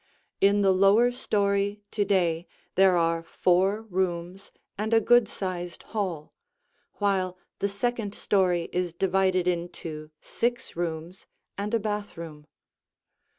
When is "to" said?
1.91-2.03